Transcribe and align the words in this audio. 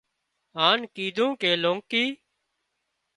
هانَ 0.57 0.77
ڪيڌون 0.95 1.31
ڪي 1.41 1.51
لونڪي 1.63 2.05